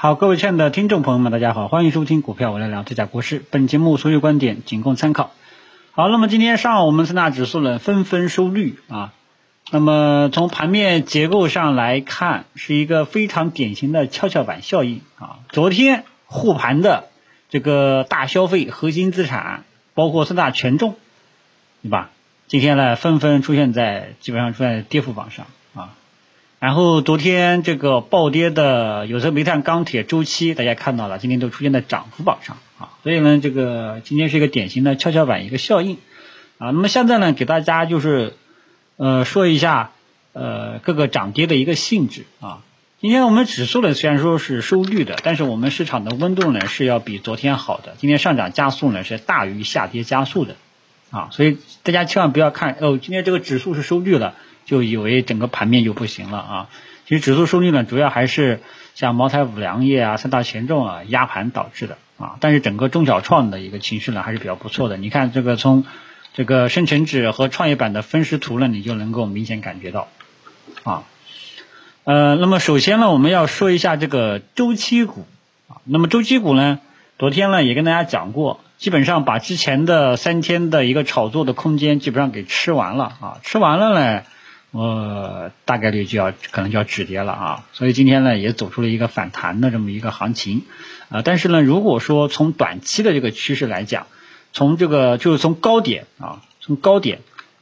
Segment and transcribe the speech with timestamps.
[0.00, 3.44] 好，各位亲爱的听众朋友们，大家好，欢迎收听股票我来聊，这家国师。
[3.50, 5.32] 本节目所有观点仅供参考。
[5.90, 9.12] 好，那么今天上午我们三大指数呢纷纷收绿啊。
[9.72, 15.40] 那么从盘面结构上来看，是一个非常典型的跷跷板效应啊。
[15.48, 17.08] 昨天护盘的
[17.50, 20.94] 这个大消费核心资产，包括四大权重，
[21.82, 22.10] 对吧？
[22.46, 25.90] 今天呢纷纷出现在基本上出现在跌幅榜上啊。
[26.60, 32.98] 然后昨天这个暴跌的有色、煤炭、钢铁周期，大家看到了，今天都出现在涨幅榜上啊。
[33.04, 35.98] 所以呢，这个今天是一个典型的跷跷板一个效应
[36.58, 36.70] 啊。
[36.70, 38.34] 那么现在呢，给大家就是
[38.96, 39.92] 呃说一下
[40.32, 42.58] 呃各个涨跌的一个性质啊。
[43.00, 47.94] 今天我们指数呢虽然说是收绿的，但是我们市场的温度呢是要比昨天好的。
[47.98, 50.56] 今天上涨加速呢是大于下跌加速的
[51.12, 51.28] 啊。
[51.30, 54.34] 所以大家千万不要看哦，今天这个指数是收绿了。
[54.68, 56.68] 就以为整个盘面就不行了啊！
[57.06, 58.60] 其实指数收率呢，主要还是
[58.94, 62.36] 像茅台、五粮液啊、三大权重啊压盘导致的啊。
[62.38, 64.98] 但是整个中小创的一个情绪呢，还是比较不错的。
[64.98, 65.86] 你看这个从
[66.34, 70.08] 这个深成指和创业板的分时图呢，你就能够明显感觉到
[70.84, 71.04] 啊。
[72.04, 75.26] 呃，那么首先呢，我们要说一下这个周期股
[75.68, 75.80] 啊。
[75.84, 76.78] 那么周期股呢，
[77.18, 84.24] 昨天呢也跟大家讲过，基本上把之前的三天的一个炒作的空间基本上给吃完了啊，吃完了呢。
[84.70, 90.64] 呃，大概率就要可能就要止跌了啊，所以今天呢也走出了一个反弹的这么一个行情
[91.08, 91.22] 啊。
[91.24, 94.06] 但是呢，如果说从短期的这个趋势来讲，
[94.52, 97.20] 从这个就是从高点啊，从高点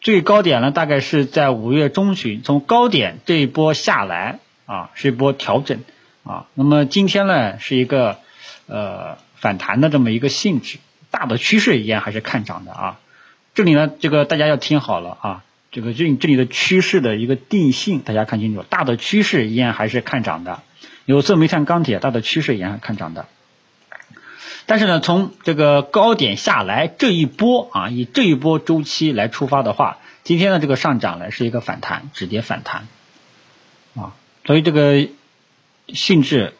[0.00, 5.84] 最高点呢，大概是在五月中旬，从高点这一波下来啊，是一波调整
[6.24, 6.46] 啊。
[6.54, 8.18] 那么今天呢是一个
[8.66, 10.78] 呃反弹的这么一个性质，
[11.12, 12.98] 大的趋势依然还是看涨的啊。
[13.54, 15.44] 这里呢，这个大家要听好了啊。
[15.70, 20.62] 这个这这里的趋势的一个定性，大家看清楚，大的趋势依然还是看涨的，
[21.04, 23.26] 有色、煤炭、钢铁，大的趋势依然看涨的。
[24.66, 32.86] 但是呢，从这个高点下来这一波啊，以这一波周期来出发的话，今天的这个上涨呢是一个反弹，止跌反弹
[33.94, 34.14] 啊，
[34.44, 35.08] 所以这个
[35.88, 36.54] 性质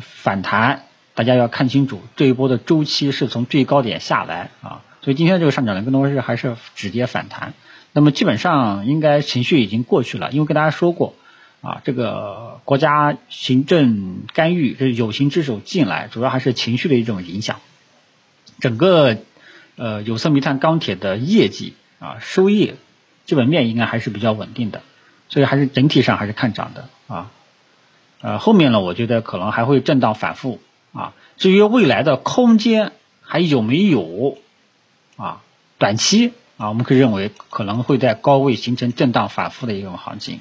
[0.00, 0.84] 反弹，
[1.14, 7.54] 大家要看清楚，这一波的周期是从最高点下来啊，所以今天这个上涨呢，更多是还是止跌反弹。
[7.92, 11.14] 那么基本上应该情绪已经过去了，因为跟大家说过
[11.60, 17.60] 啊，这个国家行政干预，这是有形之手进来，主要还是情绪的一种影响。
[18.58, 19.18] 整个
[19.76, 22.74] 呃有色、煤炭、钢铁的业绩啊收益
[23.26, 24.82] 基本面应该还是比较稳定的，
[25.28, 27.30] 所以还是整体上还是看涨的啊。
[28.22, 30.58] 呃后面呢，我觉得可能还会震荡反复
[30.92, 31.14] 啊。
[31.36, 32.90] 至于未来的空间
[33.20, 34.36] 还有没有
[35.16, 35.42] 啊？
[35.78, 36.32] 短期。
[36.58, 40.40] 啊，我们可以认为可能会在高位形成震荡反复的一种行情，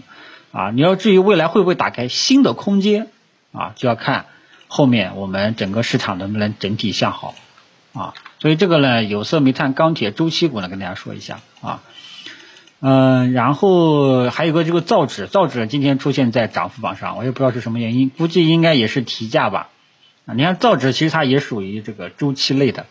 [0.54, 3.10] 啊，你要至于未来会不会打开新的空间，
[3.52, 4.28] 啊，就要看
[4.70, 7.36] 后面我们整个市场能不能整体向好，
[7.92, 11.82] 啊，所以这个呢，有色、煤炭、钢铁周期股呢，跟大家说一下，啊，
[12.80, 19.68] 嗯，然后还有个这个造纸，造纸今天出现在涨幅榜上，我也不知道是什么原因，估计应该也是提价吧，
[20.26, 22.86] 啊，你看造纸其实它也属于这个周期类的。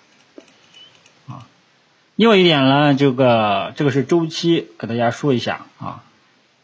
[2.16, 6.04] 另外一点呢，这个这个是周期，给大家说一下啊，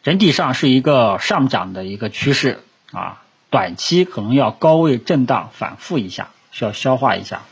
[0.04, 2.60] 整体上是一个上涨的一个趋势
[2.92, 7.42] 啊，短期可能要高位震荡反复一下，需要消化一下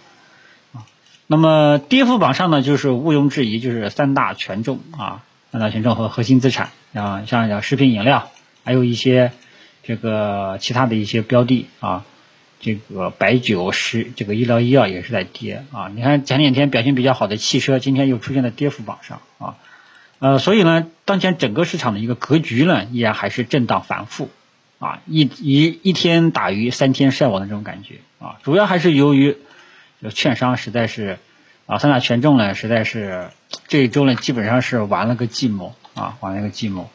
[0.73, 0.87] 啊。
[1.27, 8.31] 那么跌幅榜上呢，就是毋庸置疑，就是三大权重啊，三大权重和核心资产啊，像像食品饮料，
[8.63, 9.33] 还有一些
[9.83, 12.05] 这个其他的一些标的啊。
[12.61, 19.57] 这个白酒是这个医疗医药也是在跌啊，你看前两天表现比较好的汽车，今天又出现在跌幅榜上啊，
[20.19, 24.29] 呃，所以呢，当前整个市场的一个格局呢，依然还是震荡反复
[24.81, 29.37] 啊，一一一天打鱼三天晒网的这种感觉啊，主要还是由于
[30.13, 31.19] 券商实在是
[31.67, 33.31] 啊，三大权重呢，实在是
[33.69, 36.87] 这一周呢，基本上是玩了个寂寞啊，玩了个寂寞，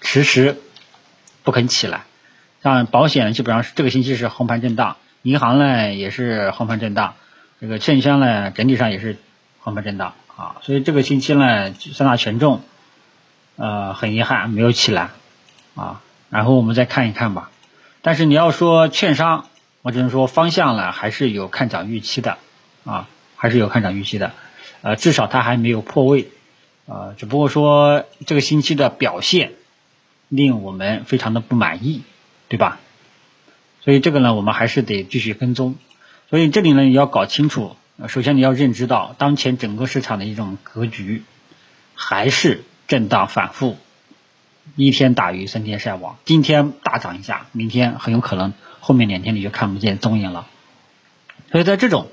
[0.00, 0.56] 迟迟
[1.42, 2.04] 不肯起来，
[2.62, 4.96] 像保险基本上是这个星期是横盘震荡。
[5.22, 7.14] 银行呢也是横盘震荡，
[7.60, 9.18] 这个券商呢整体上也是
[9.60, 12.62] 横盘震荡啊，所以这个星期呢三大权重
[13.54, 15.10] 呃很遗憾没有起来
[15.76, 17.52] 啊，然后我们再看一看吧。
[18.00, 19.46] 但是你要说券商，
[19.82, 22.38] 我只能说方向呢还是有看涨预期的
[22.84, 24.32] 啊，还是有看涨预期的，
[24.80, 26.30] 呃至少它还没有破位
[26.88, 29.52] 啊，只不过说这个星期的表现
[30.28, 32.02] 令我们非常的不满意，
[32.52, 32.80] 对吧？
[33.80, 35.76] 所以这个呢，我们还是得继续跟踪。
[36.28, 37.76] 所以这里呢，你要搞清楚，
[38.08, 41.22] 首先你要认知到，当前整个市场的一种格局
[41.94, 43.78] 还是震荡反复
[44.76, 50.46] 一天打鱼三天晒网，今天大涨一下，明天很有可能后面两天你就看不见踪影了。
[51.50, 52.08] 所以在这种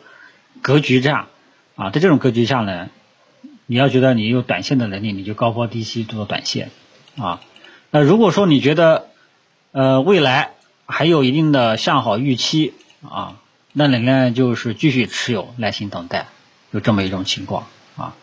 [0.61, 1.27] 格局下
[1.75, 2.89] 啊，在这种格局下呢，
[3.65, 6.71] 你要觉得你有短线的能力，你就高抛低吸做短线
[7.17, 7.41] 啊。
[7.91, 9.09] 那如果说你觉得
[9.71, 10.51] 呃未来
[10.85, 12.73] 还有一定的向好预期
[13.07, 13.35] 啊，
[13.73, 16.25] 那你呢就是继续持有，耐心等待，
[16.71, 18.13] 有这么一种情况啊。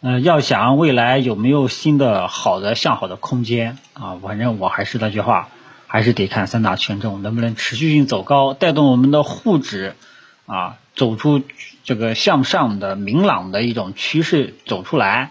[0.00, 4.16] 嗯，要想未来有没有新的好的向好的空间啊？
[4.22, 5.48] 反正我还是那句话，
[5.86, 9.96] 还是得看三大权重能不能持续性走高，带动我们的沪指
[10.46, 11.42] 啊走出
[11.84, 15.30] 这个向上的明朗的一种趋势走出来，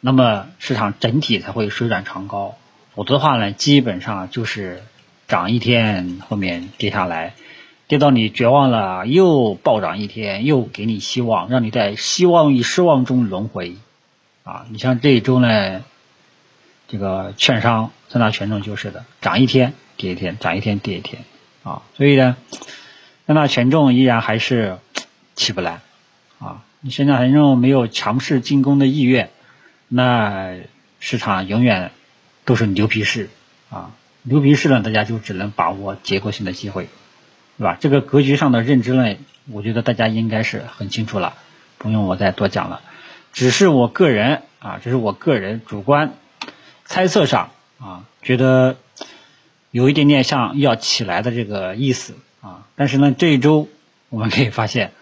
[0.00, 2.56] 那么市场整体才会水涨船高。
[2.94, 4.82] 否则的话呢，基本上就是
[5.30, 7.34] 涨一天后面跌下来，
[7.86, 13.76] 跌到你绝望了，又暴涨一天，又给你希望，让你在希望与失望中轮回。
[14.42, 15.82] 啊，你像这一周呢，
[16.88, 21.22] 这个券商三大权重就是的，涨一天跌一天，涨一天跌一天，
[21.62, 22.36] 啊，所以呢，
[23.26, 24.78] 三大权重依然还是
[25.36, 25.80] 起不来，
[26.40, 29.30] 啊，你三大权重没有强势进攻的意愿，
[29.86, 30.56] 那
[30.98, 31.92] 市场永远
[32.44, 33.30] 都是牛皮市，
[33.70, 36.88] 啊，牛皮市呢，大家就只能把握结构性的机会，
[37.58, 37.76] 对吧？
[37.80, 39.16] 这个格局上的认知呢，
[39.50, 41.34] 我觉得大家应该是很清楚了，
[41.78, 42.80] 不用我再多讲了。
[43.32, 46.12] 只是我个人啊，这是我个人主观
[46.84, 48.76] 猜测上啊，觉得
[49.70, 52.66] 有一点点像要起来的这个意思啊。
[52.76, 53.68] 但是呢，这一周
[54.08, 54.92] 我们可以发现，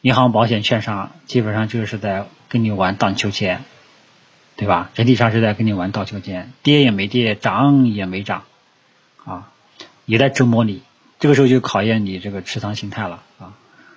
[0.00, 3.62] 银行、保险、券商基本上就是在跟你玩荡秋千，
[4.58, 4.90] 对吧？
[4.92, 8.42] 整体上是在跟你玩荡秋千，跌也没跌，涨也没涨，
[9.24, 9.48] 啊，
[10.04, 10.82] 也在折磨你。
[11.18, 13.54] 这个时候就考验你这个持仓心态了啊。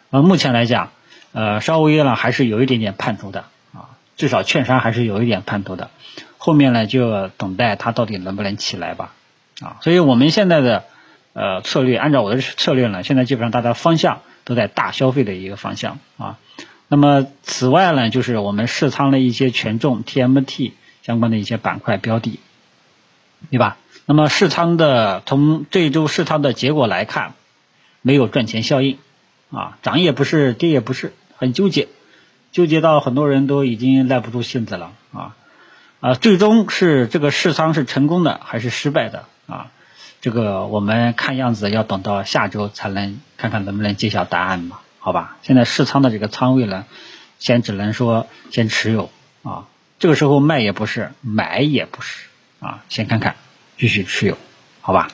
[0.09, 0.91] 那目前来讲。
[1.33, 5.89] 呃，稍微呢还是有一点点盼头的啊，至少券商还是有一点盼头的，
[6.37, 9.13] 后面呢就等待它到底能不能起来吧
[9.61, 10.83] 啊，所以我们现在的
[11.31, 16.37] 呃策略，按照我的策略呢，现在基本上大家方向都在大消费的一个方向啊，
[16.93, 20.73] 那么此外呢，就是我们试仓了一些权重 TMT
[21.03, 22.41] 相关的一些板块标的，
[23.49, 23.77] 对吧？
[24.05, 27.33] 那么试仓的从这一周试仓的结果来看，
[28.01, 28.97] 没有赚钱效应
[29.51, 31.13] 啊，涨也不是，跌也不是。
[31.37, 31.87] 很纠结，
[32.51, 35.33] 纠结到很多人都已经耐不住性子了啊
[36.01, 36.13] 啊！
[36.15, 39.71] 最终是这个试仓是成功的还是失败的啊？
[40.19, 44.81] 这个我们看样子要等到下周才能看看能不能揭晓答案嘛？
[45.01, 46.85] 好吧，现在试仓的这个仓位呢，
[47.39, 49.11] 先只能说先持有
[49.43, 49.67] 啊，
[49.99, 52.27] 这个时候卖也不是，买也不是
[52.61, 53.35] 啊，先看看，
[53.77, 54.37] 继续持有，
[54.79, 55.09] 好吧？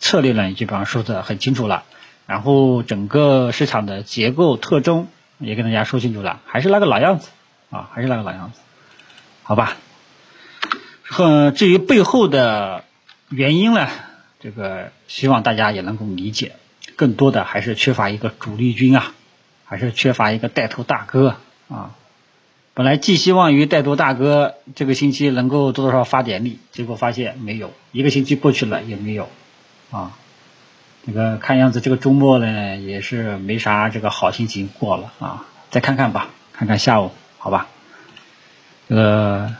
[0.00, 1.84] 策略呢基本上说的很清楚了，
[2.26, 5.08] 然后整个市场的结构特征。
[5.38, 7.30] 也跟大家说清楚了，还是那个老样子
[7.68, 8.60] 啊，还是那个老样子，
[9.42, 9.76] 好吧？
[11.18, 12.84] 呃，至于背后的
[13.28, 13.88] 原因呢，
[14.38, 16.54] 这个希望大家也能够理解，
[16.96, 19.12] 更多的还是缺乏一个主力军啊，
[19.64, 21.36] 还是缺乏一个带头大哥
[21.68, 21.94] 啊。
[22.74, 29.28] 本来寄希望于带头大哥这个星期能够多多少发点力，结果发现没有，一个星期过去了也没有
[29.90, 30.12] 啊。
[31.04, 37.68] 这个看样子这个周末呢也是没啥这个好心情过了啊，再看看吧，看看下午好吧。
[38.88, 39.54] 这个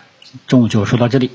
[0.46, 1.30] 中午就说到这里。